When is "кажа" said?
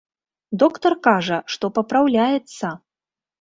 1.07-1.37